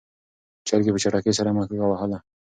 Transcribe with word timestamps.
چرګې 0.67 0.91
په 0.93 0.99
چټکۍ 1.03 1.31
سره 1.39 1.49
مښوکه 1.55 1.85
وهله. 1.87 2.17